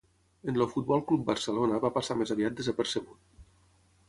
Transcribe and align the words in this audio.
En 0.51 0.55
el 0.59 0.63
Futbol 0.71 1.03
Club 1.11 1.27
Barcelona 1.29 1.79
va 1.85 1.93
passar 1.99 2.19
més 2.23 2.35
aviat 2.37 2.59
desapercebut. 2.63 3.23